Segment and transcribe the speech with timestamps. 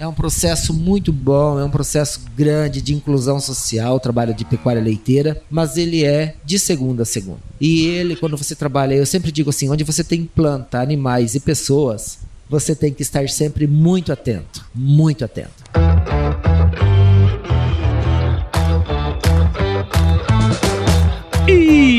[0.00, 4.80] É um processo muito bom, é um processo grande de inclusão social, trabalho de pecuária
[4.80, 7.40] leiteira, mas ele é de segunda a segunda.
[7.60, 11.40] E ele, quando você trabalha, eu sempre digo assim, onde você tem planta, animais e
[11.40, 15.89] pessoas, você tem que estar sempre muito atento, muito atento.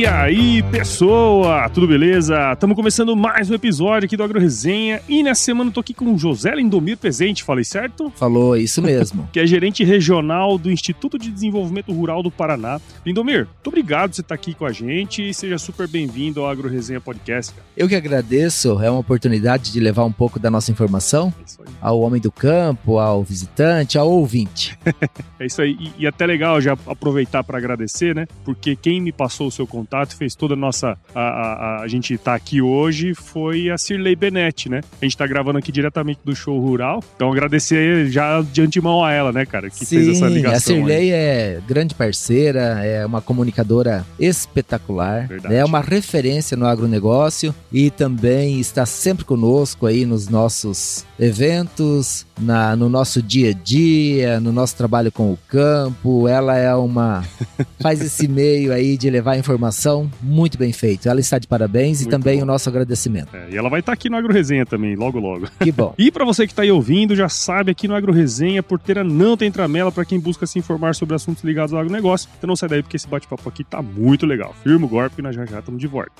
[0.01, 2.53] E aí, pessoa, tudo beleza?
[2.53, 5.93] Estamos começando mais um episódio aqui do Agro Resenha e nessa semana eu tô aqui
[5.93, 8.11] com o José Lindomir presente, falei certo?
[8.15, 9.29] Falou, isso mesmo.
[9.31, 12.81] que é gerente regional do Instituto de Desenvolvimento Rural do Paraná.
[13.05, 16.49] Lindomir, muito obrigado por você estar aqui com a gente e seja super bem-vindo ao
[16.49, 17.53] Agro Resenha Podcast.
[17.53, 17.67] Cara.
[17.77, 22.01] Eu que agradeço, é uma oportunidade de levar um pouco da nossa informação é ao
[22.01, 24.79] homem do campo, ao visitante, ao ouvinte.
[25.39, 28.25] é isso aí, e, e até legal já aproveitar para agradecer, né?
[28.43, 30.97] Porque quem me passou passou o seu contato, fez toda a nossa.
[31.13, 34.81] A, a, a gente tá aqui hoje foi a Cirlei Benetti, né?
[35.01, 37.03] A gente tá gravando aqui diretamente do show rural.
[37.15, 40.57] Então agradecer já de antemão a ela, né, cara, que Sim, fez essa ligação.
[40.57, 41.11] A Cirlei aí.
[41.11, 45.55] é grande parceira, é uma comunicadora espetacular, Verdade.
[45.55, 52.75] é uma referência no agronegócio e também está sempre conosco aí nos nossos eventos, na,
[52.75, 56.27] no nosso dia a dia, no nosso trabalho com o campo.
[56.27, 57.23] Ela é uma.
[57.79, 59.80] faz esse meio aí de levar informação
[60.21, 61.09] muito bem feito.
[61.09, 62.43] Ela está de parabéns muito e também bom.
[62.43, 63.35] o nosso agradecimento.
[63.35, 65.47] É, e ela vai estar aqui no Agro Resenha também, logo logo.
[65.59, 65.93] Que bom.
[65.99, 69.35] e para você que está aí ouvindo, já sabe aqui no Agro Resenha, porteira não
[69.35, 72.29] tem tramela para quem busca se informar sobre assuntos ligados ao agronegócio.
[72.37, 74.55] Então não sai daí porque esse bate-papo aqui tá muito legal.
[74.63, 76.11] Firma o golpe e nós já já estamos de volta.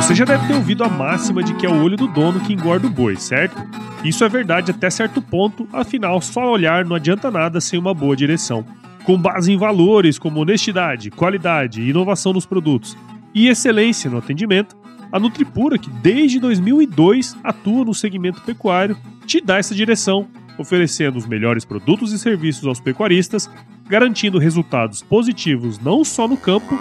[0.00, 2.54] Você já deve ter ouvido a máxima de que é o olho do dono que
[2.54, 3.54] engorda o boi, certo?
[4.02, 8.16] Isso é verdade até certo ponto, afinal, só olhar não adianta nada sem uma boa
[8.16, 8.64] direção.
[9.04, 12.96] Com base em valores como honestidade, qualidade inovação nos produtos
[13.34, 14.74] e excelência no atendimento,
[15.12, 18.96] a Nutripura, que desde 2002 atua no segmento pecuário,
[19.26, 23.50] te dá essa direção, oferecendo os melhores produtos e serviços aos pecuaristas,
[23.86, 26.74] garantindo resultados positivos não só no campo,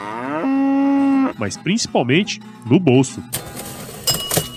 [1.39, 3.23] mas principalmente no bolso.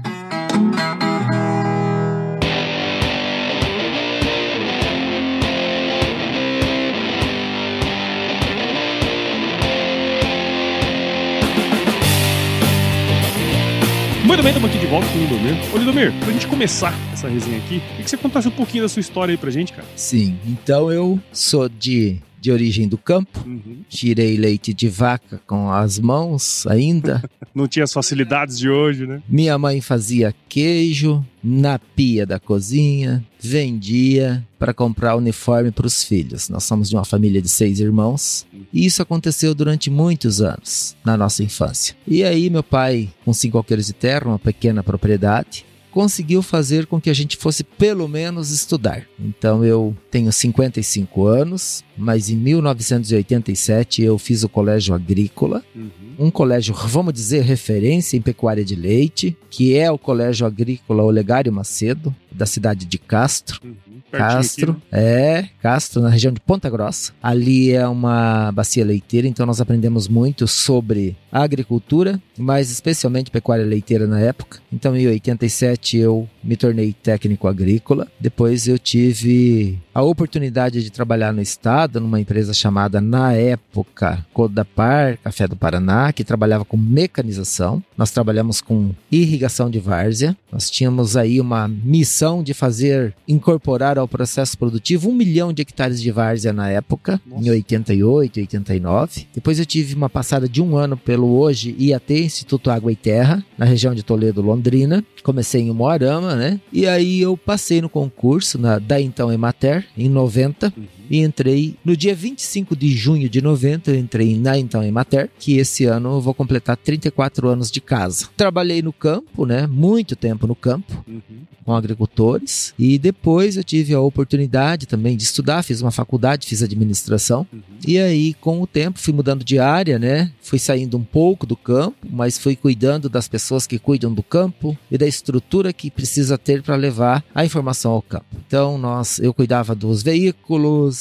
[14.36, 15.74] Muito bem, estamos aqui de volta com o Lindomir.
[15.74, 18.88] Ô Lindomir, pra gente começar essa resenha aqui, queria que você contasse um pouquinho da
[18.90, 19.88] sua história aí pra gente, cara.
[19.96, 23.42] Sim, então eu sou de de origem do campo.
[23.46, 23.78] Uhum.
[23.88, 27.22] Tirei leite de vaca com as mãos ainda.
[27.54, 29.22] Não tinha as facilidades de hoje, né?
[29.28, 36.48] Minha mãe fazia queijo na pia da cozinha, vendia para comprar uniforme para os filhos.
[36.48, 41.16] Nós somos de uma família de seis irmãos e isso aconteceu durante muitos anos na
[41.16, 41.96] nossa infância.
[42.06, 45.64] E aí meu pai, com cinco alqueires de terra, uma pequena propriedade,
[45.96, 49.06] conseguiu fazer com que a gente fosse pelo menos estudar.
[49.18, 55.88] Então eu tenho 55 anos, mas em 1987 eu fiz o colégio agrícola, uhum.
[56.18, 61.50] um colégio, vamos dizer, referência em pecuária de leite, que é o colégio agrícola Olegário
[61.50, 63.58] Macedo, da cidade de Castro.
[63.64, 63.85] Uhum.
[64.10, 65.38] Castro, aqui, né?
[65.38, 67.12] é, Castro, na região de Ponta Grossa.
[67.22, 74.06] Ali é uma bacia leiteira, então nós aprendemos muito sobre agricultura, mas especialmente pecuária leiteira
[74.06, 74.58] na época.
[74.72, 78.06] Então, em 87 eu me tornei técnico agrícola.
[78.18, 85.18] Depois eu tive a oportunidade de trabalhar no estado, numa empresa chamada, na época, Codapar,
[85.22, 87.82] Café do Paraná, que trabalhava com mecanização.
[87.96, 90.36] Nós trabalhamos com irrigação de várzea.
[90.52, 96.00] Nós tínhamos aí uma missão de fazer, incorporar ao processo produtivo um milhão de hectares
[96.00, 97.44] de várzea na época, Nossa.
[97.44, 99.26] em 88, 89.
[99.34, 103.44] Depois eu tive uma passada de um ano pelo hoje IAT, Instituto Água e Terra,
[103.56, 105.04] na região de Toledo, Londrina.
[105.22, 106.60] Comecei em Moarama, né?
[106.72, 110.72] E aí eu passei no concurso na, da então Emater, em 90.
[110.76, 115.30] Uhum e entrei no dia 25 de junho de 90, eu entrei na Então Emater,
[115.38, 118.28] que esse ano eu vou completar 34 anos de casa.
[118.36, 119.66] Trabalhei no campo, né?
[119.66, 121.22] Muito tempo no campo, Uhum.
[121.64, 126.62] com agricultores, e depois eu tive a oportunidade também de estudar, fiz uma faculdade, fiz
[126.62, 127.60] administração, Uhum.
[127.86, 130.30] e aí, com o tempo, fui mudando de área, né?
[130.40, 134.76] Fui saindo um pouco do campo, mas fui cuidando das pessoas que cuidam do campo
[134.90, 138.26] e da estrutura que precisa ter para levar a informação ao campo.
[138.46, 140.95] Então, nós, eu cuidava dos veículos,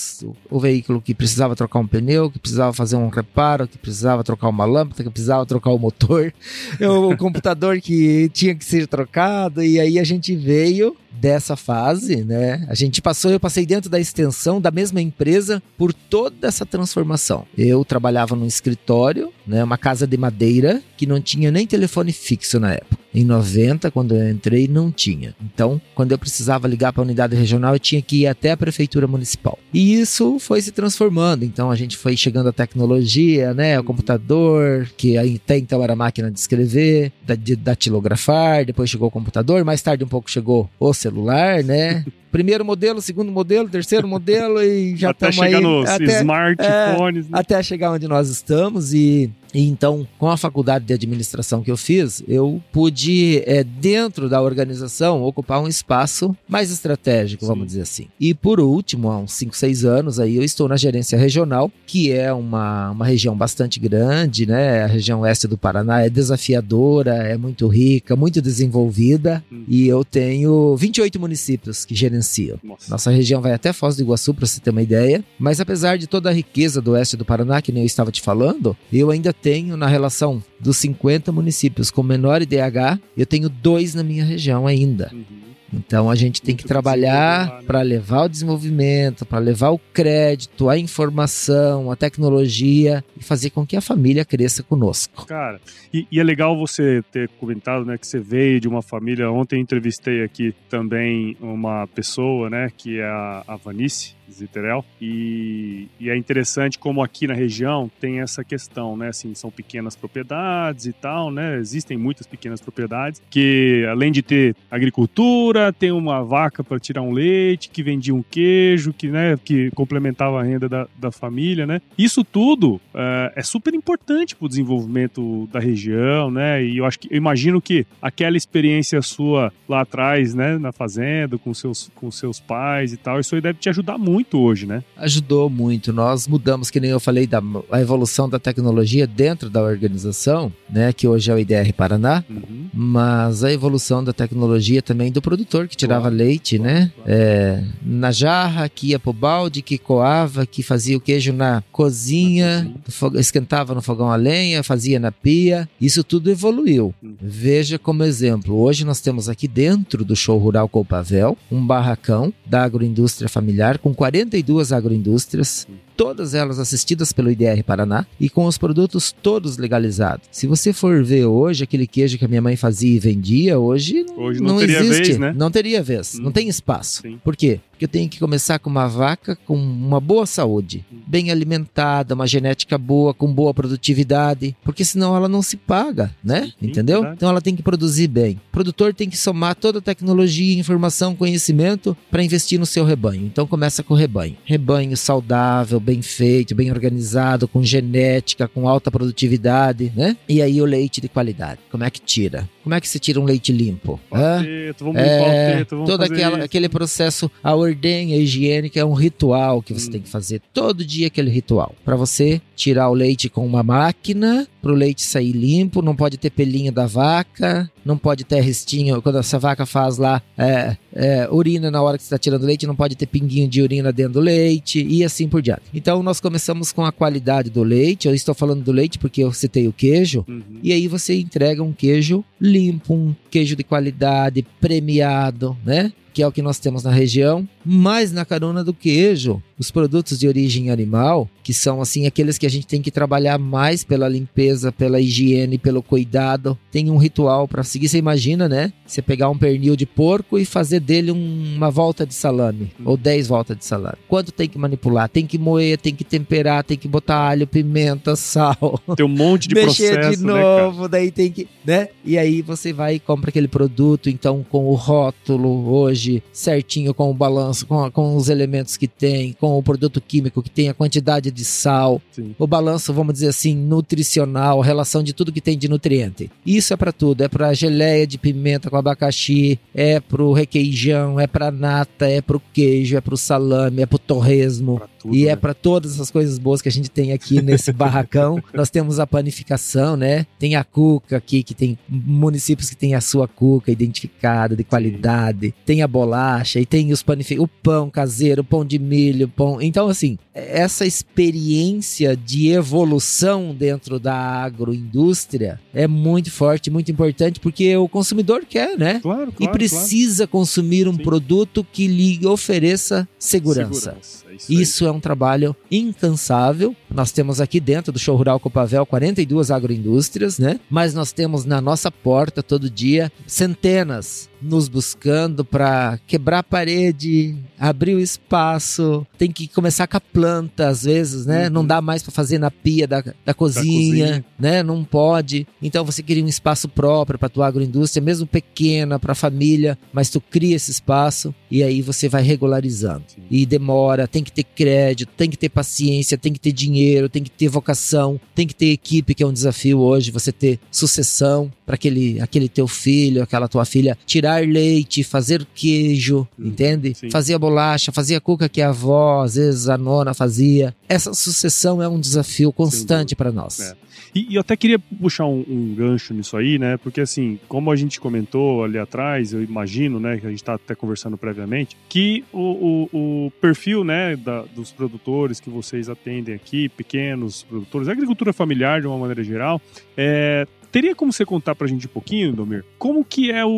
[0.50, 4.50] o, veículo que precisava trocar um pneu, que precisava fazer um reparo, que precisava trocar
[4.50, 6.34] uma lâmpada, que precisava trocar o motor,
[6.80, 12.24] eu- o computador que tinha que ser trocado, e aí a gente veio dessa fase,
[12.24, 12.66] né?
[12.70, 17.46] A gente passou, eu passei dentro da extensão da mesma empresa por toda essa transformação.
[17.58, 22.60] Eu trabalhava num escritório, né, uma casa de madeira que não tinha nem telefone fixo
[22.60, 23.06] na época.
[23.16, 25.34] Em 90, quando eu entrei, não tinha.
[25.42, 28.58] Então, quando eu precisava ligar para a unidade regional, eu tinha que ir até a
[28.58, 29.58] prefeitura municipal.
[29.74, 31.46] E isso foi se transformando.
[31.46, 33.80] Então, a gente foi chegando à tecnologia, né?
[33.80, 39.64] O computador, que até então era máquina de escrever, de datilografar, depois chegou o computador,
[39.64, 42.04] mais tarde um pouco chegou o celular, né?
[42.32, 45.54] Primeiro modelo, segundo modelo, terceiro modelo e já até estamos aí.
[45.54, 47.40] chegar nos até- smartphones, né?
[47.40, 51.78] até chegar onde nós estamos e, e então com a faculdade de administração que eu
[51.78, 57.68] fiz eu pude é, dentro da organização ocupar um espaço mais estratégico vamos Sim.
[57.68, 61.18] dizer assim e por último há uns 5, 6 anos aí eu estou na gerência
[61.18, 66.10] regional que é uma, uma região bastante grande né a região oeste do Paraná é
[66.10, 69.64] desafiadora é muito rica muito desenvolvida Hum.
[69.68, 72.90] e eu tenho 28 municípios que gerenciam Nossa.
[72.90, 75.24] nossa região vai até Foz do Iguaçu, para você ter uma ideia.
[75.38, 78.22] Mas apesar de toda a riqueza do oeste do Paraná, que nem eu estava te
[78.22, 83.94] falando, eu ainda tenho na relação dos 50 municípios com menor IDH, eu tenho dois
[83.94, 85.12] na minha região ainda.
[85.14, 85.46] Uhum.
[85.72, 87.64] Então a gente tem Muito que trabalhar né?
[87.68, 93.64] para levar o desenvolvimento, para levar o crédito, a informação, a tecnologia e fazer com
[93.68, 95.28] que a família cresça conosco.
[95.28, 95.62] Cara,
[95.94, 99.30] e, e é legal você ter comentado, né, que você veio de uma família.
[99.30, 106.10] Ontem entrevistei aqui também uma pessoa, né, que é a, a Vanice Ziterel, e, e
[106.10, 110.94] é interessante como aqui na região tem essa questão, né, assim, são pequenas propriedades e
[110.94, 116.80] tal, né, existem muitas pequenas propriedades que, além de ter agricultura, tem uma vaca para
[116.80, 121.12] tirar um leite, que vendia um queijo, que, né, que complementava a renda da, da
[121.12, 126.64] família, né, isso tudo eh, é super importante para o desenvolvimento da região, né?
[126.64, 131.38] E eu acho que eu imagino que aquela experiência sua lá atrás, né, na fazenda,
[131.38, 134.84] com seus com seus pais e tal, isso aí deve te ajudar muito hoje, né?
[134.98, 135.92] ajudou muito.
[135.94, 137.42] Nós mudamos, que nem eu falei, da
[137.72, 140.92] a evolução da tecnologia dentro da organização, né?
[140.94, 142.24] Que hoje é o IDR Paraná.
[142.30, 142.68] Uhum.
[142.74, 146.92] Mas a evolução da tecnologia também do produtor que tirava Claro, leite, claro, né?
[146.96, 147.12] claro.
[147.12, 152.64] É, na jarra, que ia pro balde, que coava, que fazia o queijo na cozinha,
[152.64, 153.20] Na cozinha.
[153.22, 155.68] esquentava no fogão a lenha, fazia na pia.
[155.80, 156.94] Isso tudo evoluiu.
[157.02, 157.16] Uhum.
[157.22, 162.64] Veja como exemplo, hoje nós temos aqui dentro do show rural Copavel um barracão da
[162.64, 169.12] agroindústria familiar com 42 agroindústrias, todas elas assistidas pelo IDR Paraná e com os produtos
[169.12, 170.28] todos legalizados.
[170.32, 174.06] Se você for ver hoje aquele queijo que a minha mãe fazia e vendia, hoje
[174.08, 175.34] não, Hoje não teria existe, vez, né?
[175.36, 176.24] não teria vez, Hum.
[176.24, 177.02] não tem espaço.
[177.02, 177.20] Sim.
[177.24, 177.60] Por quê?
[177.72, 180.98] Porque eu tenho que começar com uma vaca com uma boa saúde, Hum.
[181.06, 186.46] bem alimentada, uma genética boa, com boa produtividade, porque senão ela não se paga, né?
[186.60, 186.98] Sim, Entendeu?
[187.02, 187.16] verdade.
[187.18, 188.36] Então ela tem que produzir bem.
[188.50, 193.26] O produtor tem que somar toda a tecnologia, informação, conhecimento para investir no seu rebanho.
[193.26, 194.38] Então começa com o rebanho.
[194.46, 200.18] Rebanho saudável, bem feito, bem organizado, com genética, com alta produtividade, né?
[200.28, 201.60] E aí o leite de qualidade.
[201.70, 202.50] Como é que tira?
[202.66, 204.00] Como é que se tira um leite limpo?
[204.12, 204.44] Hã?
[204.44, 209.62] Teto, vamos É, teto, vamos todo aquela, aquele processo, a ordenha higiênica é um ritual
[209.62, 209.92] que você Hum.
[209.92, 211.76] tem que fazer todo dia aquele ritual.
[211.86, 216.18] Para você tirar o leite com uma máquina, para o leite sair limpo, não pode
[216.18, 221.28] ter pelinho da vaca, não pode ter restinho, quando essa vaca faz lá é, é,
[221.30, 224.14] urina na hora que você está tirando leite, não pode ter pinguinho de urina dentro
[224.14, 225.62] do leite e assim por diante.
[225.72, 229.32] Então nós começamos com a qualidade do leite, eu estou falando do leite porque eu
[229.32, 230.42] citei o queijo, Uhum.
[230.64, 232.55] e aí você entrega um queijo limpo,
[232.90, 235.92] um queijo de qualidade, premiado, né?
[236.16, 237.46] Que é o que nós temos na região.
[237.66, 242.46] Mas na carona do queijo, os produtos de origem animal, que são assim aqueles que
[242.46, 247.50] a gente tem que trabalhar mais pela limpeza, pela higiene, pelo cuidado, tem um ritual
[247.50, 247.90] para seguir.
[247.90, 248.72] Você imagina, né?
[248.88, 252.84] Você pegar um pernil de porco e fazer dele um- uma volta de salame, Hum.
[252.86, 253.98] ou 10 voltas de salame.
[254.08, 255.10] Quanto tem que manipular?
[255.10, 259.50] Tem que moer, tem que temperar, tem que botar alho, pimenta, sal Tem um monte
[259.50, 261.90] de mexer processo, de né, novo, daí tem que, né?
[262.06, 267.10] E aí você vai e compra aquele produto, então com o rótulo hoje certinho com
[267.10, 270.74] o balanço, com, com os elementos que tem, com o produto químico que tem, a
[270.74, 272.36] quantidade de sal, Sim.
[272.38, 276.32] o balanço, vamos dizer assim, nutricional, relação de tudo que tem de nutriente.
[276.46, 281.28] Isso é para tudo, é para geleia de pimenta com abacaxi, é pro requeijão, é
[281.28, 284.78] para nata, é pro queijo, é pro salame, é pro torresmo.
[284.78, 285.36] Pra tudo, E é né?
[285.36, 288.42] para todas essas coisas boas que a gente tem aqui nesse barracão.
[288.54, 290.26] Nós temos a panificação, né?
[290.40, 295.54] Tem a cuca aqui, que tem municípios que tem a sua cuca identificada, de qualidade.
[295.66, 297.40] Tem a bolacha e tem os panific...
[297.40, 299.62] o pão caseiro, o pão de milho, pão.
[299.62, 307.78] Então, assim, essa experiência de evolução dentro da agroindústria é muito forte, muito importante, porque
[307.78, 309.00] o consumidor quer, né?
[309.00, 309.36] Claro, claro.
[309.40, 311.04] e precisa consumir um Sim.
[311.04, 313.10] produto que lhe ofereça claro.
[313.18, 313.98] segurança.
[314.36, 314.54] Isso.
[314.54, 316.76] Isso é um trabalho incansável.
[316.94, 320.60] Nós temos aqui dentro do Show Rural Copavel 42 agroindústrias, né?
[320.70, 327.36] Mas nós temos na nossa porta todo dia centenas nos buscando para quebrar a parede,
[327.60, 329.06] abrir o espaço.
[329.18, 331.48] Tem que começar com a planta às vezes, né?
[331.48, 331.54] Uhum.
[331.54, 334.26] Não dá mais para fazer na pia da, da, cozinha, cozinha.
[334.38, 334.62] né?
[334.62, 335.48] Não pode.
[335.62, 340.10] Então você cria um espaço próprio para tua agroindústria, mesmo pequena, para a família, mas
[340.10, 343.24] tu cria esse espaço e aí você vai regularizando Sim.
[343.30, 347.24] e demora, tem que ter crédito, tem que ter paciência, tem que ter dinheiro, tem
[347.24, 351.50] que ter vocação, tem que ter equipe, que é um desafio hoje, você ter sucessão
[351.66, 356.94] para aquele, aquele teu filho, aquela tua filha tirar leite, fazer queijo, Hum, entende?
[356.96, 357.10] sim.
[357.10, 360.76] Fazer a bolacha, fazer a cuca que a avó, às vezes a nona fazia.
[360.90, 363.60] Essa sucessão é um desafio constante para nós.
[363.60, 363.76] É.
[364.16, 366.78] E, e eu até queria puxar um, um gancho nisso aí, né?
[366.78, 370.54] Porque assim, como a gente comentou ali atrás, eu imagino, né, que a gente tá
[370.54, 376.34] até conversando previamente, que o, o, o perfil, né, da- dos produtores que vocês atendem
[376.34, 379.62] aqui, pequenos produtores, agricultura familiar de uma maneira geral,
[379.98, 383.50] é, Teria como você contar pra gente um pouquinho, Domir, como que é o,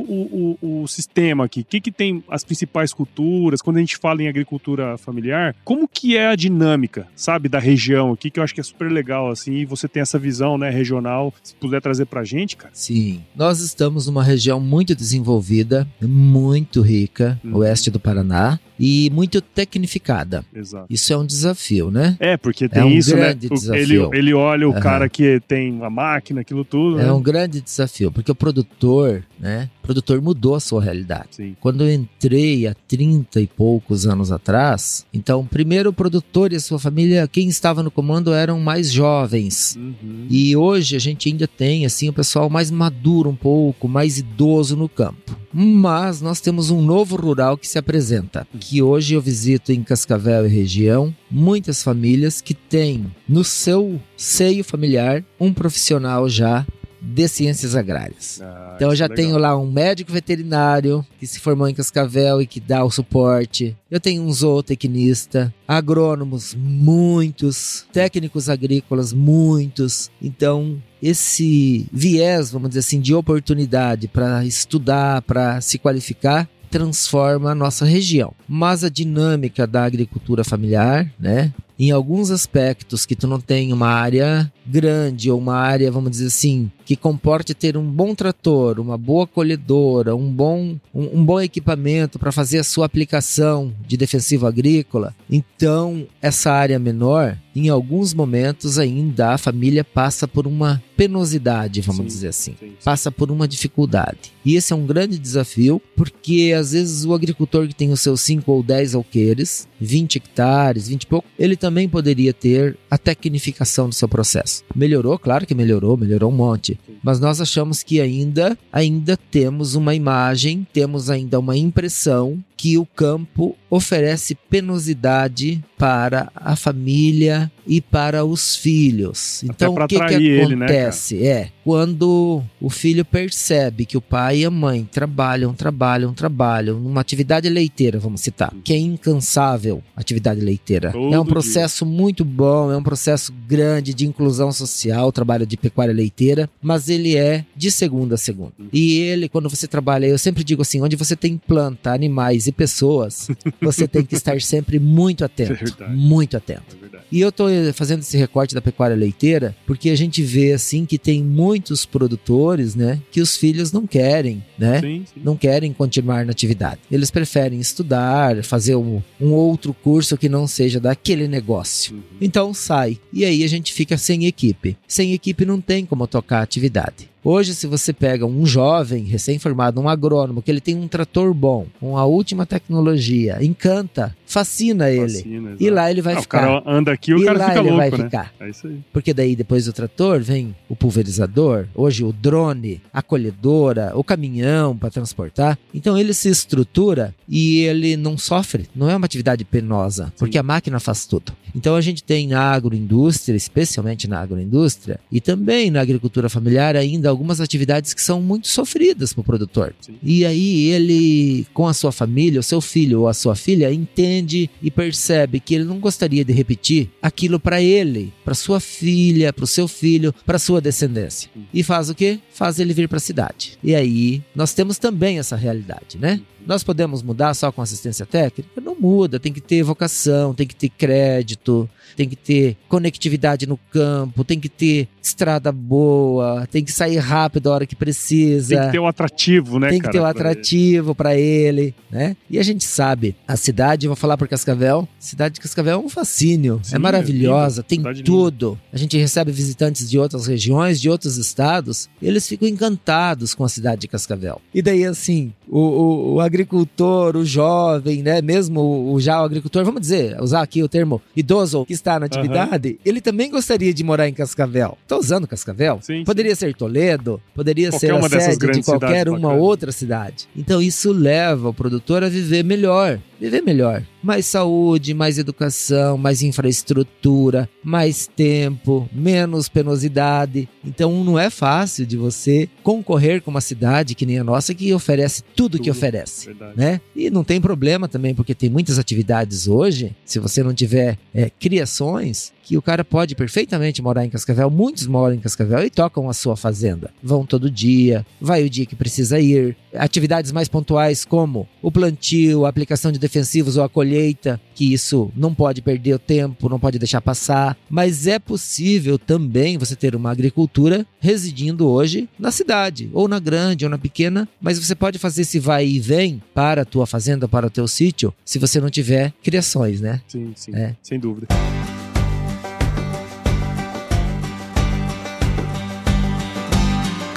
[0.61, 1.61] o, o, sistema aqui?
[1.61, 3.59] O que, que tem as principais culturas?
[3.59, 8.11] Quando a gente fala em agricultura familiar, como que é a dinâmica, sabe, da região
[8.11, 10.69] aqui, que eu acho que é super legal, assim, e você tem essa visão, né,
[10.69, 12.69] regional, se puder trazer pra gente, cara.
[12.71, 17.55] Sim, nós estamos numa região muito desenvolvida, muito rica, Uhum.
[17.57, 20.45] oeste do Paraná, e muito tecnificada.
[20.53, 20.85] Exato.
[20.87, 22.15] Isso é um desafio, né?
[22.19, 23.33] É, porque tem um isso, né?
[23.33, 24.09] grande O- Ele, desafio.
[24.13, 24.79] ele olha o Aham.
[24.79, 27.06] cara que tem a máquina, aquilo tudo, né?
[27.07, 29.69] É um grande desafio, porque o produtor, né?
[29.79, 31.27] O produtor mudou a sua realidade.
[31.31, 31.55] Sim.
[31.59, 36.59] Quando eu entrei há 30 e poucos anos atrás, então, primeiro o produtor e a
[36.59, 39.75] sua família, quem estava no comando eram mais jovens.
[39.75, 40.27] Uhum.
[40.29, 44.75] E hoje a gente ainda tem assim o pessoal mais maduro um pouco, mais idoso
[44.75, 45.37] no campo.
[45.53, 50.45] Mas nós temos um novo rural que se apresenta, que hoje eu visito em Cascavel
[50.45, 56.65] e região, muitas famílias que têm no seu seio familiar um profissional já
[57.01, 58.41] de ciências agrárias.
[58.41, 62.41] Ah, Então eu já é tenho lá um médico veterinário que se formou em Cascavel
[62.41, 63.75] e que dá o suporte.
[63.89, 70.09] Eu tenho um zootecnista, agrônomos muitos, técnicos agrícolas muitos.
[70.21, 77.55] Então esse viés, vamos dizer assim, de oportunidade para estudar, para se qualificar, transforma a
[77.55, 78.33] nossa região.
[78.47, 81.53] Mas a dinâmica da agricultura familiar, né?
[81.79, 86.27] Em alguns aspectos que tu não tem uma área grande ou uma área, vamos dizer
[86.27, 91.39] assim, que comporte ter um bom trator, uma boa colhedora, um bom, um, um bom
[91.39, 98.13] equipamento para fazer a sua aplicação de defensivo agrícola, então essa área menor, em alguns
[98.13, 102.07] momentos ainda a família passa por uma penosidade, vamos Sim.
[102.07, 102.73] dizer assim Sim, sim.
[102.83, 104.31] passa por uma dificuldade.
[104.45, 108.21] E esse é um grande desafio, porque às vezes o agricultor que tem os seus
[108.21, 113.89] 5 ou 10 alqueires, 20 hectares, 20 e pouco, ele também poderia ter a tecnificação
[113.89, 114.56] do seu processo.
[114.75, 116.79] Melhorou, claro que melhorou, melhorou um monte.
[117.03, 122.85] Mas nós achamos que ainda, ainda temos uma imagem, temos ainda uma impressão que o
[122.85, 129.43] campo oferece penosidade para a família e para os filhos.
[129.43, 131.25] Então o que, que atrair ele, né, acontece?
[131.25, 137.01] é quando o filho percebe que o pai e a mãe trabalham, trabalham, trabalham numa
[137.01, 140.93] atividade leiteira, vamos citar, que é incansável, atividade leiteira.
[140.93, 141.33] Todo é um dia.
[141.33, 146.87] processo muito bom, é um processo grande de inclusão social, trabalho de pecuária leiteira, mas
[146.87, 148.53] ele é de segunda a segunda.
[148.71, 152.51] E ele, quando você trabalha, eu sempre digo assim, onde você tem planta, animais e
[152.51, 153.29] pessoas,
[153.61, 156.77] você tem que estar sempre muito atento, É muito atento.
[156.93, 156.97] É.
[157.11, 160.97] E eu tô fazendo esse recorte da pecuária leiteira porque a gente vê assim que
[160.97, 164.81] tem muitos produtores, né, que os filhos não querem, né?
[164.81, 165.21] Sim, sim.
[165.23, 166.79] Não querem continuar na atividade.
[166.91, 171.95] Eles preferem estudar, fazer um, um outro curso que não seja daquele negócio.
[171.95, 172.01] Uhum.
[172.19, 172.99] Então sai.
[173.13, 174.77] E aí a gente fica sem equipe.
[174.87, 177.09] Sem equipe não tem como tocar a atividade.
[177.29, 181.67] Hoje, se você pega um jovem recém-formado, um agrônomo, que ele tem um trator bom,
[181.77, 185.09] com a última tecnologia, encanta, fascina ele.
[185.09, 186.37] Fascina, e lá ele vai Ah, ficar.
[186.37, 187.97] O cara anda aqui o e cara lá fica ele louco, vai né?
[188.05, 188.33] ficar.
[188.39, 188.79] É isso aí.
[188.93, 194.77] Porque daí depois do trator vem o pulverizador, hoje o drone, a colhedora, o caminhão
[194.77, 195.59] para transportar.
[195.73, 198.69] Então ele se estrutura e ele não sofre.
[198.73, 201.33] Não é uma atividade penosa, porque a máquina faz tudo.
[201.53, 207.16] Então a gente tem na agroindústria, especialmente na agroindústria, e também na agricultura familiar ainda
[207.17, 209.73] algumas atividades que são muito sofridas para o produtor.
[209.81, 209.95] Sim.
[210.03, 214.49] E aí ele, com a sua família, o seu filho ou a sua filha, entende
[214.61, 219.43] e percebe que ele não gostaria de repetir aquilo para ele, para sua filha, para
[219.43, 221.29] o seu filho, para sua descendência.
[221.53, 222.19] E faz o quê?
[222.31, 223.57] Faz ele vir para a cidade.
[223.63, 226.21] E aí nós temos também essa realidade, né?
[226.47, 228.61] Nós podemos mudar só com assistência técnica?
[228.61, 233.57] Não muda, tem que ter vocação, tem que ter crédito, tem que ter conectividade no
[233.57, 238.65] campo, tem que ter estrada boa, tem que sair rápido a hora que precisa Tem
[238.65, 239.93] que ter um atrativo, né, tem que cara?
[239.93, 242.15] ter um atrativo para ele, né?
[242.29, 245.89] E a gente sabe, a cidade, vou falar por Cascavel, cidade de Cascavel é um
[245.89, 248.05] fascínio, Sim, é maravilhosa, linda, tem cidade linda.
[248.11, 248.59] tudo.
[248.71, 253.49] A gente recebe visitantes de outras regiões, de outros estados, eles ficam encantados com a
[253.49, 254.41] cidade de Cascavel.
[254.53, 258.21] E daí, assim, o, o- o agricultor, o jovem, né?
[258.21, 261.99] Mesmo o, o já o agricultor, vamos dizer, usar aqui o termo idoso que está
[261.99, 264.77] na atividade, ele também gostaria de morar em Cascavel.
[264.87, 265.79] Tô usando Cascavel?
[265.81, 266.03] Sim.
[266.03, 266.86] Poderia ser Toledo,
[267.33, 269.41] poderia Qualquer ser a sede de qualquer uma bacanas.
[269.43, 270.27] outra cidade.
[270.35, 273.83] Então isso leva o produtor a viver melhor, viver melhor.
[274.07, 280.47] Mais saúde, mais educação, mais infraestrutura, mais tempo, menos penosidade.
[280.63, 284.73] Então não é fácil de você concorrer com uma cidade que nem a nossa que
[284.73, 285.75] oferece tudo, que Tudo.
[285.75, 286.27] oferece.
[286.27, 286.53] Verdade.
[286.55, 286.79] Né?
[286.95, 291.29] E não tem problema também, porque tem muitas atividades hoje, se você não tiver é,
[291.29, 294.49] criações, que o cara pode perfeitamente morar em Cascavel.
[294.49, 296.91] Muitos moram em Cascavel e tocam a sua fazenda.
[297.03, 299.57] Vão todo dia, vai o dia que precisa ir.
[299.73, 305.11] Atividades mais pontuais como o plantio, a aplicação de defensivos ou a colheita, que isso
[305.15, 307.57] não pode perder o tempo, não pode deixar passar.
[307.69, 313.65] Mas é possível também você ter uma agricultura residindo hoje na cidade, ou na grande,
[313.65, 317.27] ou na pequena, mas você pode fazer esse vai e vem para a tua fazenda,
[317.27, 320.01] para o teu sítio, se você não tiver criações, né?
[320.07, 320.55] Sim, sim.
[320.55, 320.75] É.
[320.83, 321.27] Sem dúvida.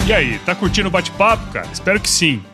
[0.07, 1.69] E aí, tá curtindo o bate-papo, cara?
[1.73, 2.43] Espero que sim.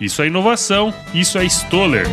[0.00, 2.06] Isso é inovação, isso é Stoller.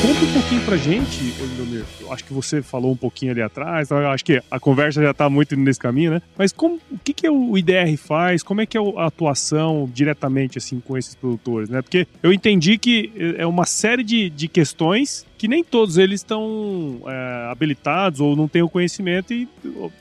[0.00, 1.84] Conta um pouquinho pra gente, Leonir.
[2.00, 5.28] Eu acho que você falou um pouquinho ali atrás, acho que a conversa já tá
[5.28, 6.22] muito nesse caminho, né?
[6.38, 8.40] Mas como, o que, que o IDR faz?
[8.40, 11.82] Como é que é a atuação diretamente assim com esses produtores, né?
[11.82, 17.00] Porque eu entendi que é uma série de, de questões que nem todos eles estão
[17.06, 19.48] é, habilitados ou não têm o conhecimento e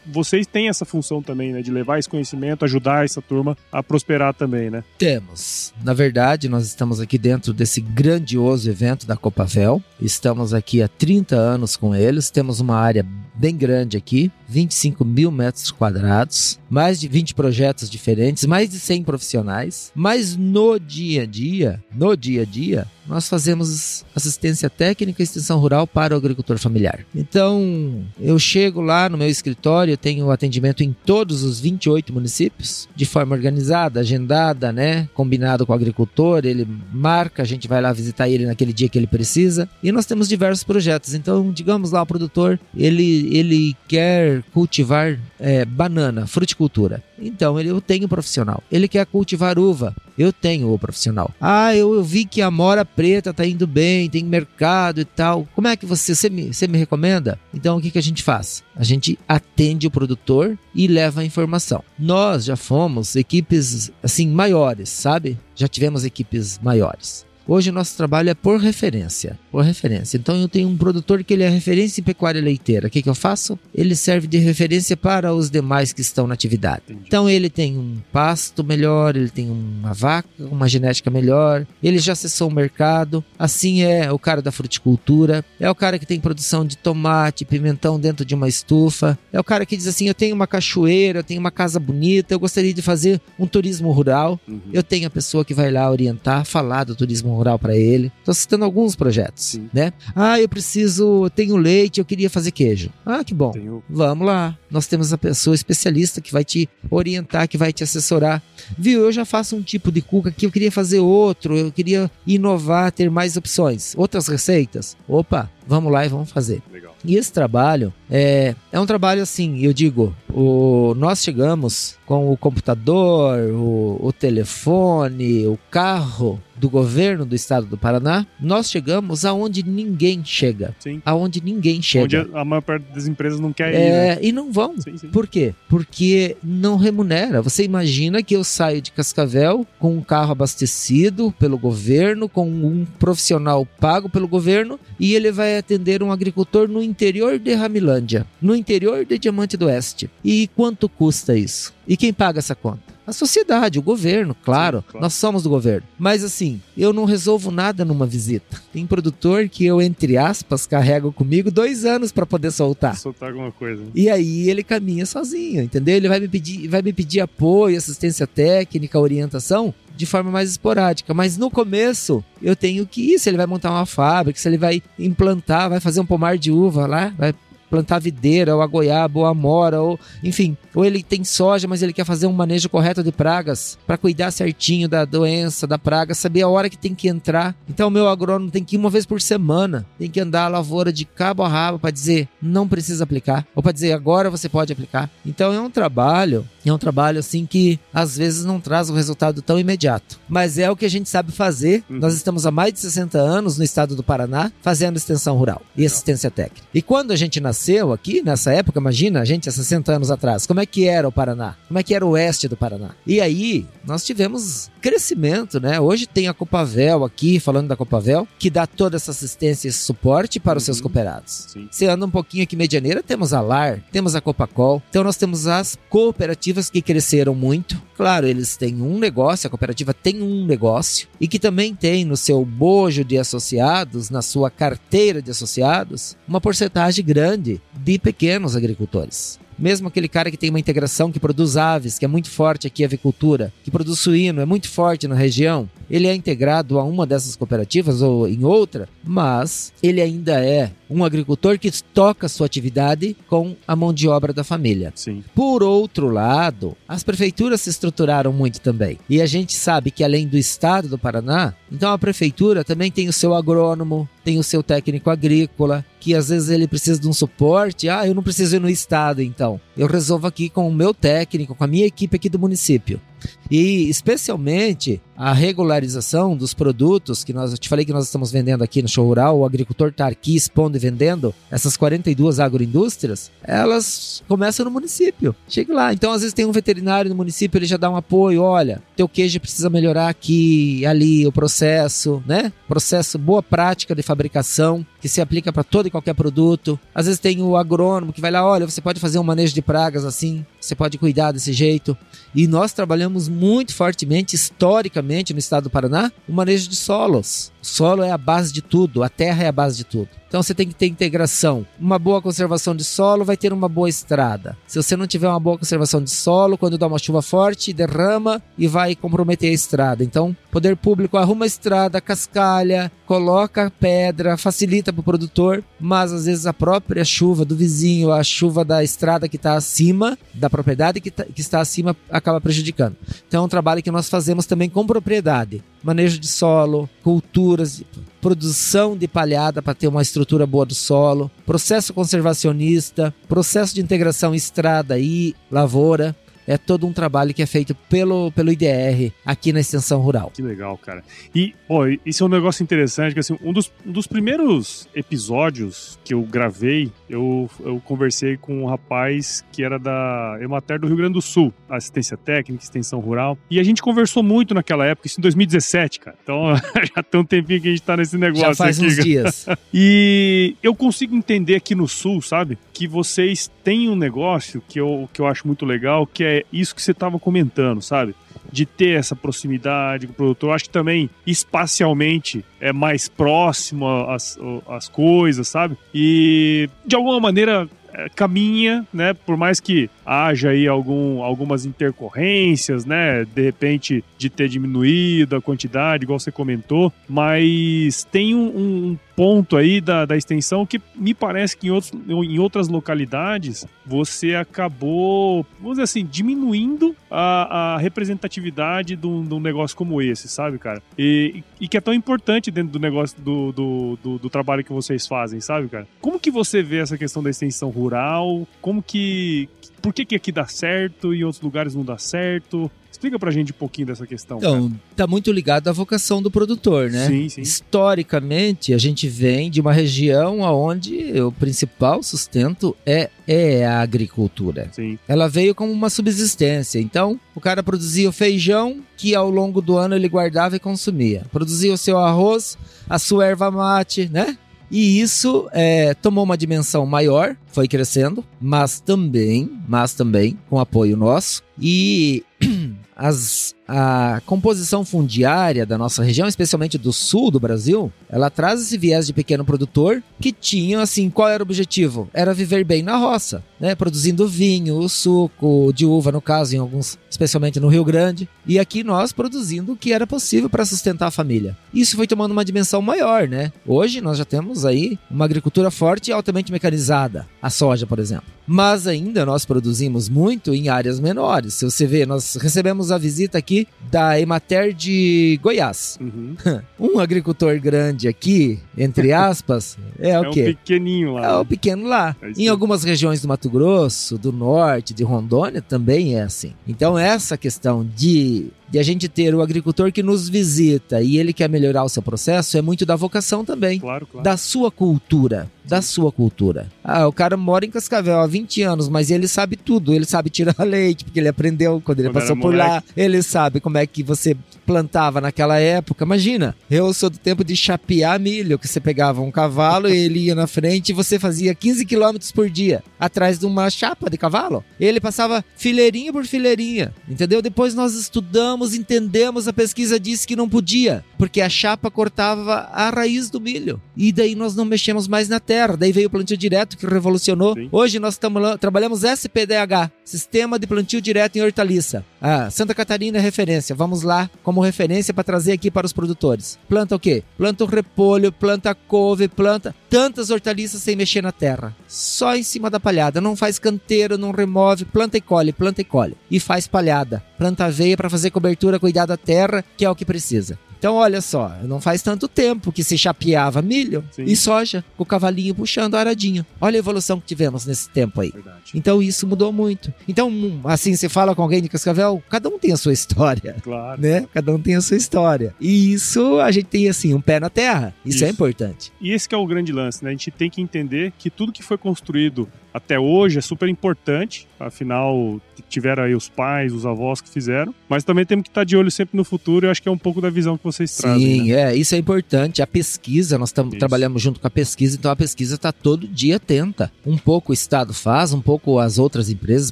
[0.05, 1.61] vocês têm essa função também, né?
[1.61, 4.83] De levar esse conhecimento, ajudar essa turma a prosperar também, né?
[4.97, 5.73] Temos.
[5.83, 9.81] Na verdade, nós estamos aqui dentro desse grandioso evento da Copavel.
[10.01, 12.29] Estamos aqui há 30 anos com eles.
[12.29, 18.45] Temos uma área bem grande aqui, 25 mil metros quadrados, mais de 20 projetos diferentes,
[18.45, 19.91] mais de 100 profissionais.
[19.93, 25.85] Mas no dia a dia, no dia a dia, nós fazemos assistência técnica extensão rural
[25.85, 27.05] para o agricultor familiar.
[27.13, 33.05] Então, eu chego lá no meu escritório, tenho atendimento em todos os 28 municípios, de
[33.05, 35.09] forma organizada, agendada, né?
[35.13, 38.97] Combinado com o agricultor, ele marca, a gente vai lá visitar ele naquele dia que
[38.97, 39.69] ele precisa.
[39.83, 41.13] E nós temos diversos projetos.
[41.13, 47.03] Então, digamos lá, o produtor, ele, ele quer cultivar é, banana, fruticultura.
[47.19, 48.63] Então, ele, eu tenho um profissional.
[48.71, 49.95] Ele quer cultivar uva.
[50.17, 51.31] Eu tenho o profissional.
[51.39, 55.47] Ah, eu, eu vi que a mora preta tá indo bem, tem mercado e tal.
[55.53, 57.39] Como é que você, você me, você me recomenda?
[57.53, 58.63] Então o que, que a gente faz?
[58.75, 61.83] A gente atende o produtor e leva a informação.
[61.99, 65.37] Nós já fomos equipes assim maiores, sabe?
[65.53, 67.24] Já tivemos equipes maiores.
[67.47, 70.17] Hoje o nosso trabalho é por referência, por referência.
[70.17, 72.87] Então eu tenho um produtor que ele é referência em pecuária leiteira.
[72.87, 73.57] O que, que eu faço?
[73.73, 76.83] Ele serve de referência para os demais que estão na atividade.
[76.89, 82.13] Então ele tem um pasto melhor, ele tem uma vaca, uma genética melhor, ele já
[82.13, 83.23] acessou o mercado.
[83.37, 87.99] Assim é o cara da fruticultura, é o cara que tem produção de tomate, pimentão
[87.99, 91.23] dentro de uma estufa, é o cara que diz assim: eu tenho uma cachoeira, eu
[91.23, 94.39] tenho uma casa bonita, eu gostaria de fazer um turismo rural.
[94.47, 94.61] Uhum.
[94.73, 98.11] Eu tenho a pessoa que vai lá orientar, falar do turismo rural para ele.
[98.19, 99.69] Estou citando alguns projetos, Sim.
[99.73, 99.93] né?
[100.15, 102.89] Ah, eu preciso, tenho leite, eu queria fazer queijo.
[103.05, 103.51] Ah, que bom.
[103.51, 103.83] Tenho...
[103.89, 104.57] Vamos lá.
[104.69, 108.41] Nós temos a pessoa especialista que vai te orientar, que vai te assessorar.
[108.77, 109.01] Viu?
[109.01, 112.91] Eu já faço um tipo de cuca que eu queria fazer outro, eu queria inovar,
[112.91, 114.97] ter mais opções, outras receitas.
[115.07, 116.61] Opa, vamos lá e vamos fazer.
[116.71, 116.95] Legal.
[117.03, 122.37] E esse trabalho é, é um trabalho assim, eu digo, o, nós chegamos com o
[122.37, 129.63] computador, o, o telefone, o carro do governo do estado do Paraná, nós chegamos aonde
[129.63, 130.75] ninguém chega.
[130.79, 131.01] Sim.
[131.05, 132.21] Aonde ninguém chega.
[132.21, 133.77] Onde a maior parte das empresas não quer ir.
[133.77, 134.19] É, né?
[134.21, 134.75] E não vão.
[134.79, 135.07] Sim, sim.
[135.09, 135.53] Por quê?
[135.69, 137.41] Porque não remunera.
[137.41, 142.85] Você imagina que eu saio de Cascavel com um carro abastecido pelo governo, com um
[142.99, 148.55] profissional pago pelo governo, e ele vai atender um agricultor no interior de Ramilândia, no
[148.55, 150.09] interior de Diamante do Oeste.
[150.23, 151.73] E quanto custa isso?
[151.87, 152.84] E quem paga essa conta?
[153.05, 155.87] A sociedade, o governo, claro, Sim, claro, nós somos do governo.
[155.97, 158.61] Mas assim, eu não resolvo nada numa visita.
[158.73, 162.97] Tem produtor que eu, entre aspas, carrego comigo dois anos para poder soltar.
[162.97, 163.83] Soltar alguma coisa.
[163.93, 165.95] E aí ele caminha sozinho, entendeu?
[165.95, 171.13] Ele vai me pedir, vai me pedir apoio, assistência técnica, orientação de forma mais esporádica.
[171.13, 173.19] Mas no começo, eu tenho que ir.
[173.19, 176.51] Se ele vai montar uma fábrica, se ele vai implantar, vai fazer um pomar de
[176.51, 177.33] uva lá, vai
[177.69, 181.81] plantar videira, ou a goiaba, ou a mora, ou enfim, ou ele tem soja, mas
[181.81, 186.13] ele quer fazer um manejo correto de pragas para cuidar certinho da doença, da praga,
[186.13, 187.55] saber a hora que tem que entrar.
[187.67, 190.49] Então o meu agrônomo tem que ir uma vez por semana, tem que andar a
[190.49, 194.47] lavoura de cabo a rabo para dizer não precisa aplicar, ou para dizer agora você
[194.49, 195.09] pode aplicar.
[195.25, 198.95] Então é um trabalho, é um trabalho assim que às vezes não traz o um
[198.95, 201.83] resultado tão imediato, mas é o que a gente sabe fazer.
[201.89, 201.99] Uhum.
[201.99, 205.85] Nós estamos há mais de 60 anos no estado do Paraná fazendo extensão rural e
[205.85, 206.65] assistência técnica.
[206.73, 210.45] E quando a gente nasceu aqui nessa época, imagina, a gente há 60 anos atrás,
[210.45, 211.55] como é que era o Paraná?
[211.67, 212.91] Como é que era o oeste do Paraná?
[213.05, 215.79] E aí, nós tivemos crescimento, né?
[215.79, 220.39] Hoje tem a Copavel aqui, falando da Copavel, que dá toda essa assistência e suporte
[220.39, 220.57] para uhum.
[220.57, 220.83] os seus uhum.
[220.83, 221.47] cooperados.
[221.49, 221.67] Sim.
[221.69, 224.81] Você anda um pouquinho aqui Medianeira, temos a LAR, temos a Copacol.
[224.89, 227.81] Então nós temos as cooperativas que cresceram muito.
[227.95, 232.17] Claro, eles têm um negócio, a cooperativa tem um negócio e que também tem no
[232.17, 239.39] seu bojo de associados, na sua carteira de associados, uma porcentagem grande de pequenos agricultores.
[239.57, 242.83] Mesmo aquele cara que tem uma integração que produz aves, que é muito forte aqui
[242.83, 247.05] a avicultura, que produz suíno, é muito forte na região, ele é integrado a uma
[247.05, 253.15] dessas cooperativas ou em outra, mas ele ainda é um agricultor que toca sua atividade
[253.27, 254.91] com a mão de obra da família.
[254.95, 255.23] Sim.
[255.33, 258.99] Por outro lado, as prefeituras se estruturaram muito também.
[259.09, 263.07] E a gente sabe que além do estado do Paraná, então a prefeitura também tem
[263.07, 267.13] o seu agrônomo, tem o seu técnico agrícola, que às vezes ele precisa de um
[267.13, 267.89] suporte.
[267.89, 269.59] Ah, eu não preciso ir no estado, então.
[269.77, 272.99] Eu resolvo aqui com o meu técnico, com a minha equipe aqui do município.
[273.49, 278.63] E especialmente a regularização dos produtos que nós eu te falei que nós estamos vendendo
[278.63, 284.23] aqui no show rural, o agricultor está aqui expondo e vendendo essas 42 agroindústrias, elas
[284.27, 285.35] começam no município.
[285.47, 285.93] Chega lá.
[285.93, 289.07] Então, às vezes tem um veterinário no município, ele já dá um apoio, olha, teu
[289.07, 292.51] queijo precisa melhorar aqui, ali, o processo, né?
[292.67, 296.79] Processo, boa prática de fabricação que se aplica para todo e qualquer produto.
[296.93, 299.61] Às vezes tem o agrônomo que vai lá, olha, você pode fazer um manejo de
[299.61, 301.97] pragas assim, você pode cuidar desse jeito.
[302.33, 307.51] E nós trabalhamos muito fortemente, historicamente, no estado do Paraná, o manejo de solos.
[307.61, 310.09] O solo é a base de tudo, a terra é a base de tudo.
[310.35, 311.65] Então você tem que ter integração.
[311.79, 314.57] Uma boa conservação de solo vai ter uma boa estrada.
[314.67, 318.43] Se você não tiver uma boa conservação de solo, quando dá uma chuva forte, derrama
[318.57, 320.03] e vai comprometer a estrada.
[320.03, 326.25] Então, poder público arruma a estrada, cascalha, coloca pedra, facilita para o produtor, mas às
[326.25, 330.99] vezes a própria chuva do vizinho, a chuva da estrada que está acima, da propriedade
[330.99, 332.97] que, tá, que está acima, acaba prejudicando.
[333.25, 335.63] Então é um trabalho que nós fazemos também com propriedade.
[335.85, 337.83] Manejo de solo, culturas,
[338.19, 344.33] produção de palhada para ter uma estrutura boa do solo, processo conservacionista, processo de integração
[344.33, 346.15] estrada e lavoura.
[346.47, 350.31] É todo um trabalho que é feito pelo, pelo IDR aqui na extensão rural.
[350.33, 351.03] Que legal, cara.
[351.33, 355.99] E, ó, isso é um negócio interessante, que assim, um dos, um dos primeiros episódios
[356.03, 360.97] que eu gravei, eu, eu conversei com um rapaz que era da Emater do Rio
[360.97, 365.19] Grande do Sul, assistência técnica, extensão rural, e a gente conversou muito naquela época, isso
[365.19, 366.17] em 2017, cara.
[366.21, 366.55] Então,
[366.95, 368.87] já tem um tempinho que a gente tá nesse negócio Já faz aqui.
[368.87, 369.03] uns cara.
[369.03, 369.45] dias.
[369.77, 372.57] E eu consigo entender aqui no Sul, sabe?
[372.71, 376.75] Que vocês têm um negócio que eu, que eu acho muito legal, que é isso
[376.75, 378.15] que você estava comentando, sabe?
[378.51, 380.53] De ter essa proximidade com o produtor.
[380.53, 385.77] Acho que também espacialmente é mais próximo às, às coisas, sabe?
[385.93, 387.67] E de alguma maneira
[387.97, 389.13] é, caminha, né?
[389.13, 393.23] Por mais que haja aí algum, algumas intercorrências, né?
[393.23, 399.55] De repente de ter diminuído a quantidade, igual você comentou, mas tem um, um ponto
[399.55, 405.45] aí da, da extensão que me parece que em, outros, em outras localidades você acabou,
[405.59, 410.57] vamos dizer assim, diminuindo a, a representatividade de um, de um negócio como esse, sabe,
[410.57, 410.81] cara?
[410.97, 414.73] E, e que é tão importante dentro do negócio do, do, do, do trabalho que
[414.73, 415.87] vocês fazem, sabe, cara?
[416.01, 418.47] Como que você vê essa questão da extensão rural?
[418.61, 419.47] Como que.
[419.81, 422.71] Por que, que aqui dá certo e em outros lugares não dá certo?
[423.05, 424.39] Explica pra gente um pouquinho dessa questão.
[424.39, 424.81] Então, cara.
[424.95, 427.05] tá muito ligado à vocação do produtor, né?
[427.05, 427.41] Sim, sim.
[427.41, 434.69] Historicamente, a gente vem de uma região onde o principal sustento é, é a agricultura.
[434.71, 434.97] Sim.
[435.07, 436.79] Ela veio como uma subsistência.
[436.79, 441.27] Então, o cara produzia o feijão, que ao longo do ano ele guardava e consumia.
[441.31, 442.57] Produzia o seu arroz,
[442.89, 444.35] a sua erva mate, né?
[444.71, 450.97] E isso é, tomou uma dimensão maior, foi crescendo, mas também, mas também com apoio
[450.97, 451.44] nosso.
[451.59, 452.23] E
[452.95, 458.77] as, a composição fundiária da nossa região, especialmente do sul do Brasil, ela traz esse
[458.77, 462.09] viés de pequeno produtor que tinha, assim, qual era o objetivo?
[462.13, 463.75] Era viver bem na roça, né?
[463.75, 468.29] Produzindo vinho, suco de uva, no caso, em alguns, especialmente no Rio Grande.
[468.45, 471.57] E aqui nós produzindo o que era possível para sustentar a família.
[471.73, 473.51] Isso foi tomando uma dimensão maior, né?
[473.65, 477.27] Hoje nós já temos aí uma agricultura forte e altamente mecanizada.
[477.41, 478.35] A soja, por exemplo.
[478.47, 481.55] Mas ainda nós produzimos muito em áreas menores.
[481.55, 485.97] Se você vê, nós recebemos a visita aqui da Emater de Goiás.
[486.01, 486.35] Uhum.
[486.79, 490.43] Um agricultor grande aqui, entre aspas, é, É o um quê?
[490.45, 491.25] pequeninho lá.
[491.25, 491.45] É o né?
[491.45, 492.15] pequeno lá.
[492.21, 496.53] É Em algumas regiões do Mato Grosso, do norte, de Rondônia, também é assim.
[496.67, 501.33] Então, essa questão de, de a gente ter o agricultor que nos visita e ele
[501.33, 503.79] quer melhorar o seu processo é muito da vocação também.
[503.79, 504.23] Claro, claro.
[504.23, 505.49] Da sua cultura.
[505.63, 506.67] Da sua cultura.
[506.83, 509.93] Ah, o cara mora em Cascavel há 20 anos, mas ele sabe tudo.
[509.93, 512.83] Ele sabe tirar leite, porque ele aprendeu quando ele Quando passou por lá.
[512.95, 516.03] Ele sabe como é que você plantava naquela época.
[516.03, 520.19] Imagina, eu sou do tempo de chapear milho, que você pegava um cavalo e ele
[520.25, 524.17] ia na frente e você fazia 15 quilômetros por dia atrás de uma chapa de
[524.17, 524.63] cavalo.
[524.79, 527.41] Ele passava fileirinha por fileirinha, entendeu?
[527.41, 532.89] Depois nós estudamos, entendemos, a pesquisa disse que não podia, porque a chapa cortava a
[532.89, 533.81] raiz do milho.
[533.95, 535.77] E daí nós não mexemos mais na terra.
[535.77, 537.53] Daí veio o plantio direto que revolucionou.
[537.53, 537.69] Sim.
[537.71, 542.05] Hoje nós tamo trabalhamos SPDH, Sistema de Plantio Direto em Hortaliça.
[542.21, 543.75] Ah, Santa Catarina é referência.
[543.75, 546.59] Vamos lá como referência para trazer aqui para os produtores.
[546.69, 547.23] Planta o quê?
[547.35, 551.75] Planta o repolho, planta couve, planta tantas hortaliças sem mexer na terra.
[551.87, 553.19] Só em cima da palhada.
[553.19, 554.85] Não faz canteiro, não remove.
[554.85, 556.15] Planta e colhe, planta e colhe.
[556.29, 557.23] E faz palhada.
[557.35, 560.59] Planta aveia para fazer cobertura, cuidar da terra, que é o que precisa.
[560.85, 564.25] Então, olha só, não faz tanto tempo que se chapeava milho Sim.
[564.25, 566.45] e soja, com o cavalinho puxando aradinho.
[566.61, 568.29] Olha a evolução que tivemos nesse tempo aí.
[568.29, 568.59] Verdade.
[568.75, 569.91] Então isso mudou muito.
[570.07, 573.55] Então, hum, assim, você fala com alguém de Cascavel, cada um tem a sua história,
[573.63, 573.99] Claro.
[573.99, 574.27] né?
[574.31, 575.55] Cada um tem a sua história.
[575.59, 577.91] E isso a gente tem assim, um pé na terra.
[578.05, 578.35] Isso, é Isso.
[578.35, 578.93] importante.
[579.01, 580.11] E esse que é o grande lance, né?
[580.11, 584.45] A gente tem que entender que tudo que foi construído até hoje é super importante,
[584.59, 588.75] afinal tiveram aí os pais, os avós que fizeram, mas também temos que estar de
[588.75, 590.93] olho sempre no futuro, e eu acho que é um pouco da visão que vocês
[590.97, 591.71] trazem, Sim, né?
[591.71, 592.61] é, isso é importante.
[592.61, 596.35] A pesquisa, nós tam- trabalhamos junto com a pesquisa, então a pesquisa está todo dia
[596.35, 596.91] atenta.
[597.05, 599.71] Um pouco o Estado faz, um pouco as outras empresas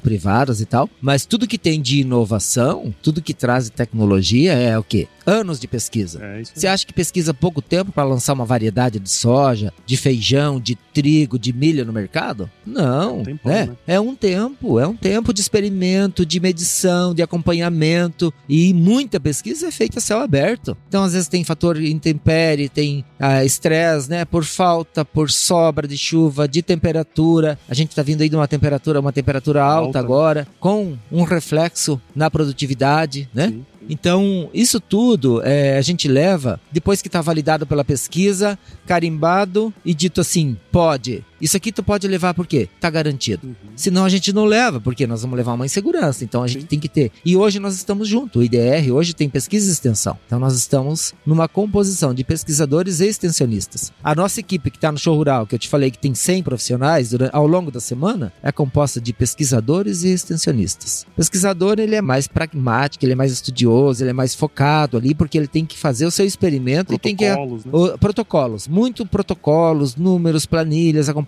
[0.00, 4.82] privadas e tal, mas tudo que tem de inovação, tudo que traz tecnologia é o
[4.82, 5.06] quê?
[5.26, 6.22] Anos de pesquisa.
[6.22, 6.42] É.
[6.44, 10.74] Você acha que pesquisa pouco tempo para lançar uma variedade de soja, de feijão, de
[10.74, 12.50] trigo, de milho no mercado?
[12.66, 13.66] Não, Um tempão, né?
[13.66, 13.76] né?
[13.86, 19.68] É um tempo, é um tempo de experimento, de medição, de acompanhamento e muita pesquisa
[19.68, 20.76] é feita a céu aberto.
[20.88, 24.24] Então, às vezes tem fator intempérie, tem ah, estresse, né?
[24.24, 27.58] Por falta, por sobra de chuva, de temperatura.
[27.68, 29.98] A gente está vindo aí de uma temperatura, uma temperatura alta, Alta.
[29.98, 33.48] agora, com um reflexo na produtividade, né?
[33.48, 33.64] Sim.
[33.88, 39.94] Então, isso tudo é, a gente leva depois que está validado pela pesquisa, carimbado e
[39.94, 41.24] dito assim: pode.
[41.40, 42.68] Isso aqui tu pode levar por quê?
[42.80, 43.46] Tá garantido.
[43.46, 43.54] Uhum.
[43.76, 46.24] Senão a gente não leva, porque nós vamos levar uma insegurança.
[46.24, 46.66] Então a gente Sim.
[46.68, 47.10] tem que ter.
[47.24, 48.40] E hoje nós estamos juntos.
[48.40, 50.16] O IDR hoje tem pesquisa e extensão.
[50.26, 53.92] Então nós estamos numa composição de pesquisadores e extensionistas.
[54.02, 56.42] A nossa equipe que está no show rural, que eu te falei que tem 100
[56.42, 61.06] profissionais durante, ao longo da semana, é composta de pesquisadores e extensionistas.
[61.16, 65.36] Pesquisador ele é mais pragmático, ele é mais estudioso, ele é mais focado ali, porque
[65.38, 67.70] ele tem que fazer o seu experimento e tem que Protocolos, né?
[67.72, 71.23] o- protocolos, muito protocolos, números, planilhas, acompanhamento,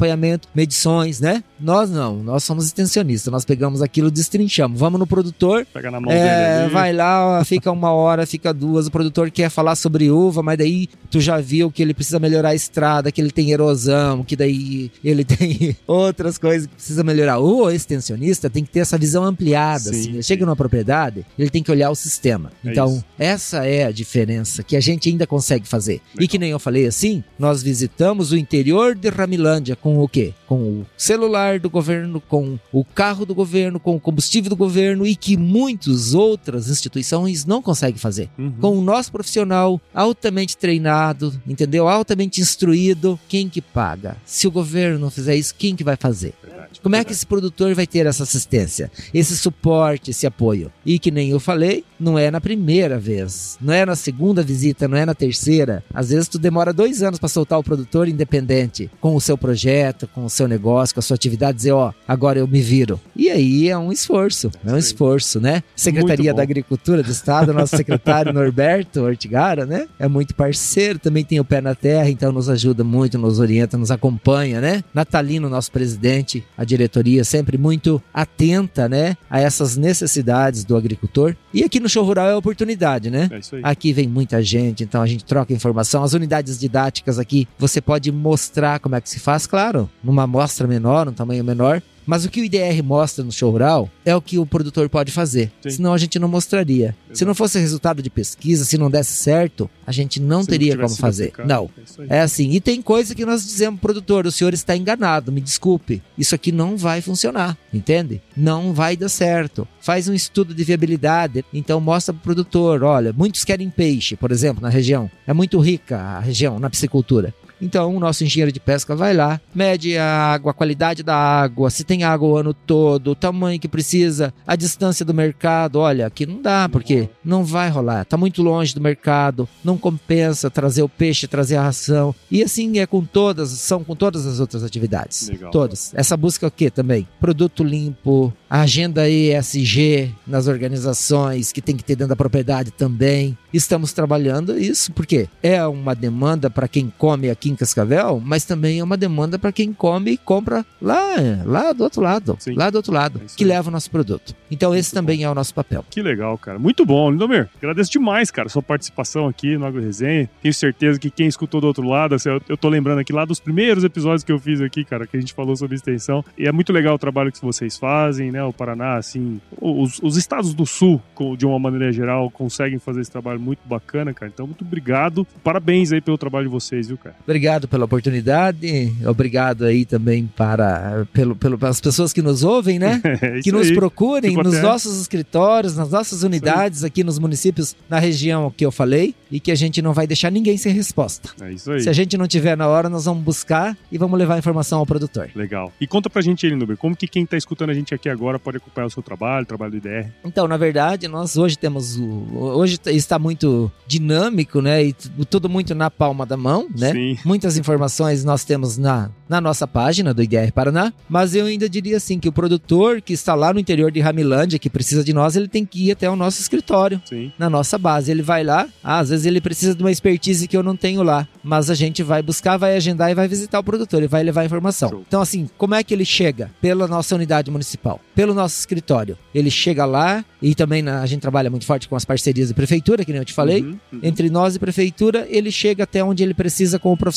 [0.54, 1.42] medições, né?
[1.58, 6.12] Nós não, nós somos extensionistas, nós pegamos aquilo, destrinchamos, vamos no produtor, Pega na mão
[6.12, 10.42] é, dele vai lá, fica uma hora, fica duas, o produtor quer falar sobre uva,
[10.42, 14.22] mas daí tu já viu que ele precisa melhorar a estrada, que ele tem erosão,
[14.22, 17.38] que daí ele tem outras coisas que precisa melhorar.
[17.38, 20.08] O extensionista tem que ter essa visão ampliada, Sim, assim.
[20.10, 22.52] Ele chega numa propriedade, ele tem que olhar o sistema.
[22.64, 23.04] É então, isso.
[23.18, 26.00] essa é a diferença que a gente ainda consegue fazer.
[26.18, 30.34] E que nem eu falei assim, nós visitamos o interior de Ramilândia com o quê?
[30.48, 35.06] Com o celular do governo, com o carro do governo, com o combustível do governo
[35.06, 38.28] e que muitas outras instituições não conseguem fazer.
[38.36, 38.50] Uhum.
[38.60, 41.86] Com o nosso profissional altamente treinado, entendeu?
[41.86, 44.16] Altamente instruído, quem que paga?
[44.24, 46.34] Se o governo não fizer isso, quem que vai fazer?
[46.56, 50.72] Verdade, Como é que esse produtor vai ter essa assistência, esse suporte, esse apoio?
[50.84, 54.88] E que nem eu falei, não é na primeira vez, não é na segunda visita,
[54.88, 55.84] não é na terceira.
[55.92, 60.08] Às vezes tu demora dois anos para soltar o produtor independente com o seu projeto,
[60.08, 63.00] com o seu negócio, com a sua atividade, dizer, ó, agora eu me viro.
[63.14, 65.62] E aí é um esforço, é um esforço, né?
[65.74, 69.86] Secretaria da Agricultura do Estado, nosso secretário Norberto Ortigara, né?
[69.98, 73.76] É muito parceiro, também tem o pé na terra, então nos ajuda muito, nos orienta,
[73.76, 74.82] nos acompanha, né?
[74.94, 79.16] Natalino, nosso presidente, a diretoria sempre muito atenta, né?
[79.28, 81.36] A essas necessidades do agricultor.
[81.52, 83.28] E aqui no show rural é oportunidade, né?
[83.30, 83.62] É isso aí.
[83.64, 86.02] Aqui vem muita gente, então a gente troca informação.
[86.02, 90.66] As unidades didáticas aqui, você pode mostrar como é que se faz, claro, numa amostra
[90.66, 91.82] menor, num tamanho menor.
[92.06, 95.10] Mas o que o IDR mostra no show rural é o que o produtor pode
[95.10, 95.50] fazer.
[95.62, 95.70] Sim.
[95.70, 96.96] Senão a gente não mostraria.
[97.06, 97.26] Se Exato.
[97.26, 100.94] não fosse resultado de pesquisa, se não desse certo, a gente não Se teria tivesse
[100.94, 101.24] como fazer.
[101.24, 101.70] aplicado, Não.
[102.08, 102.18] É.
[102.18, 102.50] É assim.
[102.52, 106.02] E tem coisa que nós dizemos pro produtor: o senhor está enganado, me desculpe.
[106.16, 108.20] Isso aqui não vai funcionar, entende?
[108.36, 109.66] Não vai dar certo.
[109.80, 114.62] Faz um estudo de viabilidade, então mostra pro produtor: olha, muitos querem peixe, por exemplo,
[114.62, 115.10] na região.
[115.26, 117.34] É muito rica a região na piscicultura.
[117.60, 121.70] Então, o nosso engenheiro de pesca vai lá, mede a água, a qualidade da água,
[121.70, 125.76] se tem água o ano todo, o tamanho que precisa, a distância do mercado.
[125.76, 128.04] Olha, aqui não dá, porque não vai rolar.
[128.04, 132.14] Tá muito longe do mercado, não compensa trazer o peixe, trazer a ração.
[132.30, 135.28] E assim é com todas, são com todas as outras atividades.
[135.28, 135.50] Legal.
[135.50, 135.92] Todas.
[135.94, 137.06] Essa busca é o quê também?
[137.20, 143.36] Produto limpo, a agenda ESG nas organizações, que tem que ter dentro da propriedade também.
[143.52, 148.80] Estamos trabalhando isso porque é uma demanda para quem come aqui em Cascavel, mas também
[148.80, 152.54] é uma demanda para quem come e compra lá, lá do outro lado, Sim.
[152.54, 154.34] lá do outro lado, É que leva o nosso produto.
[154.50, 155.84] Então esse Muito também é o nosso papel.
[155.90, 156.58] Que legal, cara.
[156.58, 157.48] Muito bom, Lindomir.
[157.56, 160.28] Agradeço demais, cara, sua participação aqui no Agro Resenha.
[160.42, 163.24] Tenho certeza que quem escutou do outro lado, assim, eu, eu tô lembrando aqui lá
[163.24, 166.24] dos primeiros episódios que eu fiz aqui, cara, que a gente falou sobre extensão.
[166.36, 168.42] E é muito legal o trabalho que vocês fazem, né?
[168.44, 171.00] O Paraná, assim, os, os estados do sul,
[171.36, 174.30] de uma maneira geral, conseguem fazer esse trabalho muito bacana, cara.
[174.32, 175.26] Então, muito obrigado.
[175.42, 177.16] Parabéns aí pelo trabalho de vocês, viu, cara?
[177.22, 177.35] Obrigado
[177.68, 183.00] pela oportunidade, obrigado aí também para pelo, pelo, pelas pessoas que nos ouvem, né?
[183.26, 183.74] É que nos aí.
[183.74, 188.70] procurem nos até- nossos escritórios, nas nossas unidades aqui nos municípios, na região que eu
[188.70, 191.30] falei, e que a gente não vai deixar ninguém sem resposta.
[191.40, 191.80] É isso aí.
[191.80, 194.78] Se a gente não tiver na hora, nós vamos buscar e vamos levar a informação
[194.78, 195.30] ao produtor.
[195.34, 195.72] Legal.
[195.80, 198.58] E conta pra gente Lindomir, como que quem tá escutando a gente aqui agora pode
[198.58, 200.10] acompanhar o seu trabalho, o trabalho do IDR?
[200.24, 202.26] Então, na verdade, nós hoje temos o.
[202.36, 204.84] Hoje está muito dinâmico, né?
[204.84, 204.92] E
[205.28, 206.92] tudo muito na palma da mão, né?
[206.92, 207.18] Sim.
[207.26, 211.96] Muitas informações nós temos na, na nossa página do IDR Paraná, mas eu ainda diria
[211.96, 215.34] assim que o produtor que está lá no interior de Ramilândia, que precisa de nós,
[215.34, 217.32] ele tem que ir até o nosso escritório, Sim.
[217.36, 218.12] na nossa base.
[218.12, 221.02] Ele vai lá, ah, às vezes ele precisa de uma expertise que eu não tenho
[221.02, 224.22] lá, mas a gente vai buscar, vai agendar e vai visitar o produtor e vai
[224.22, 224.88] levar a informação.
[224.90, 225.04] Show.
[225.08, 226.52] Então, assim, como é que ele chega?
[226.60, 229.18] Pela nossa unidade municipal, pelo nosso escritório.
[229.34, 232.54] Ele chega lá e também na- a gente trabalha muito forte com as parcerias de
[232.54, 233.62] prefeitura, que nem eu te falei.
[233.62, 234.00] Uhum, uhum.
[234.04, 237.15] Entre nós e prefeitura, ele chega até onde ele precisa com o profissional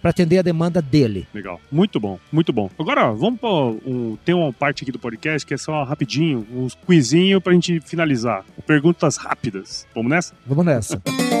[0.00, 1.26] para atender a demanda dele.
[1.32, 1.60] Legal.
[1.70, 2.70] Muito bom, muito bom.
[2.78, 4.16] Agora, vamos para um.
[4.24, 8.44] Tem uma parte aqui do podcast que é só rapidinho, uns quizinho pra gente finalizar.
[8.66, 9.86] Perguntas rápidas.
[9.94, 10.34] Vamos nessa?
[10.46, 11.02] Vamos nessa.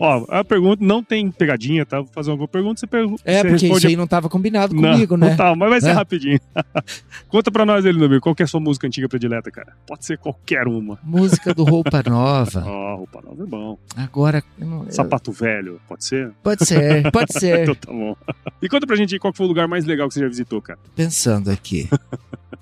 [0.00, 1.98] Ó, a pergunta não tem pegadinha, tá?
[2.00, 3.22] Vou fazer uma pergunta, você pergunta.
[3.24, 5.30] É, você porque responde isso aí não tava combinado comigo, não, né?
[5.30, 5.92] Não tá, mas vai ser É.
[5.92, 6.40] rapidinho.
[7.28, 9.74] Conta pra nós, Elindomir, qual que é a sua música antiga predileta, cara?
[9.86, 10.98] Pode ser qualquer uma.
[11.02, 12.64] Música do Roupa Nova.
[12.66, 13.78] Ó, roupa nova é bom.
[13.96, 16.32] Agora, não- eu- Sapato velho, pode ser?
[16.42, 17.62] pode ser, pode ser.
[17.62, 18.16] Então tá bom.
[18.62, 20.60] E conta pra gente aí qual foi o lugar mais legal que você já visitou,
[20.62, 20.78] cara.
[20.94, 21.88] Pensando aqui.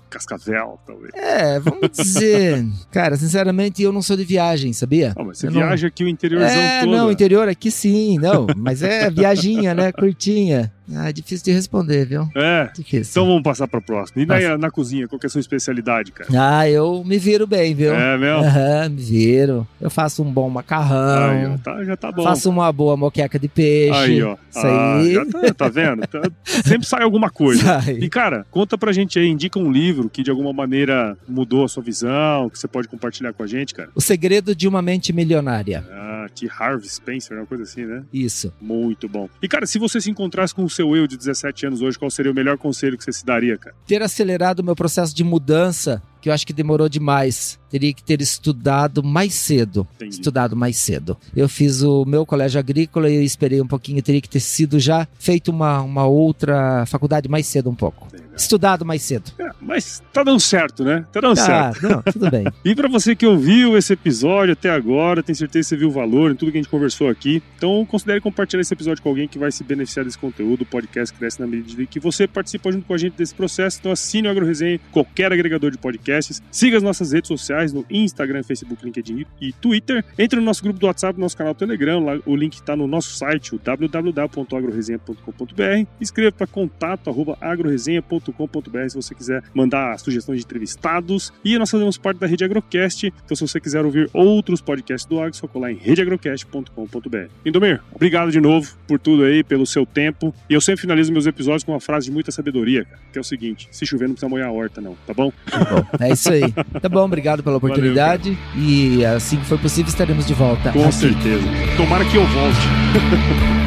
[0.09, 1.13] Cascavel, talvez.
[1.15, 2.65] É, vamos dizer.
[2.91, 5.13] Cara, sinceramente, eu não sou de viagem, sabia?
[5.17, 6.91] Ah, mas você Eu não- viaja aqui o interiorzão É, todo.
[6.93, 8.47] não, interior aqui sim, não.
[8.57, 9.93] Mas é viaginha, né?
[9.93, 10.73] Curtinha.
[10.95, 12.29] Ah, difícil de responder, viu?
[12.35, 12.71] É.
[12.75, 13.11] Difícil.
[13.11, 14.23] Então vamos passar pra próxima.
[14.23, 16.29] E na, na cozinha, qual que é a sua especialidade, cara?
[16.37, 17.93] Ah, eu me viro bem, viu?
[17.95, 18.45] É mesmo?
[18.45, 19.67] Aham, me viro.
[19.81, 21.31] Eu faço um bom macarrão.
[21.31, 22.23] Aí, ó, tá, já tá bom.
[22.23, 23.97] Faço uma boa moqueca de peixe.
[23.99, 24.37] Aí, ó.
[24.51, 25.15] Isso Ah, aí.
[25.15, 26.07] já tá, tá vendo?
[26.07, 27.63] Tá- sempre sai alguma coisa.
[27.81, 27.95] Sai.
[28.01, 31.69] E, cara, conta pra gente aí, indica um livro que de alguma maneira mudou a
[31.69, 33.89] sua visão, que você pode compartilhar com a gente, cara.
[33.95, 35.85] O segredo de uma mente milionária.
[35.91, 36.49] Ah, T.
[36.59, 38.03] Harvey Spencer, uma coisa assim, né?
[38.13, 38.53] Isso.
[38.61, 39.29] Muito bom.
[39.43, 42.11] E, cara, se você se encontrasse com o seu eu de 17 anos hoje, qual
[42.11, 43.75] seria o melhor conselho que você se daria, cara?
[43.87, 47.57] Ter acelerado o meu processo de mudança, que eu acho que demorou demais.
[47.71, 49.87] Teria que ter estudado mais cedo.
[49.95, 50.15] Entendi.
[50.15, 51.17] Estudado mais cedo.
[51.37, 54.03] Eu fiz o meu colégio agrícola e eu esperei um pouquinho.
[54.03, 58.09] Teria que ter sido já feito uma, uma outra faculdade mais cedo um pouco.
[58.37, 59.33] Estudado mais cedo.
[59.39, 61.07] É, mas tá dando certo, né?
[61.13, 61.87] Tá dando certo.
[61.87, 62.45] Ah, não, tudo bem.
[62.65, 65.93] E pra você que ouviu esse episódio até agora, tenho certeza que você viu o
[65.93, 67.43] valor em tudo que a gente conversou aqui.
[67.57, 70.63] Então considere compartilhar esse episódio com alguém que vai se beneficiar desse conteúdo.
[70.63, 73.79] O podcast cresce na medida que você participa junto com a gente desse processo.
[73.79, 75.79] Então assine o Agro Resenha, em qualquer agregador de
[76.17, 76.43] podcasts.
[76.51, 80.05] Siga as nossas redes sociais no Instagram, Facebook, LinkedIn e Twitter.
[80.19, 82.05] Entre no nosso grupo do WhatsApp, no nosso canal Telegram.
[82.05, 85.87] Lá, o link está no nosso site, o www.agroresenha.com.br.
[86.01, 91.33] Escreva para contato arroba agroresenha.com.br se você quiser mandar sugestões de entrevistados.
[91.45, 93.13] E nós fazemos parte da Rede Agrocast.
[93.25, 97.29] Então, se você quiser ouvir outros podcasts do Agro, só colar em redeagrocast.com.br.
[97.45, 100.35] Indomir, obrigado de novo por tudo aí, pelo seu tempo.
[100.49, 103.21] E eu sempre finalizo meus episódios com uma frase de muita sabedoria, cara, que é
[103.21, 105.33] o seguinte: se chover, não precisa molhar a horta, não, tá bom?
[105.51, 105.85] Tá bom.
[106.01, 106.53] É isso aí.
[106.81, 108.37] Tá bom, obrigado pela oportunidade.
[108.55, 110.73] e assim que for possível, estaremos de volta.
[110.73, 110.95] Com aqui.
[110.95, 111.45] certeza.
[111.77, 113.67] Tomara que eu volte.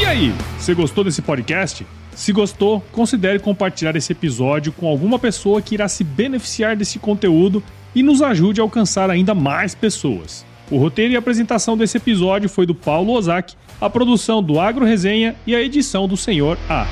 [0.00, 1.86] E aí, você gostou desse podcast?
[2.14, 7.62] Se gostou, considere compartilhar esse episódio com alguma pessoa que irá se beneficiar desse conteúdo
[7.94, 10.44] e nos ajude a alcançar ainda mais pessoas.
[10.70, 15.36] O roteiro e apresentação desse episódio foi do Paulo Ozaki, a produção do Agro Resenha
[15.46, 16.86] e a edição do Senhor A.